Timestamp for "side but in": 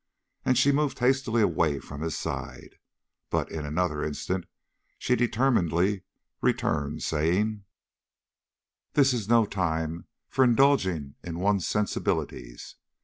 2.17-3.67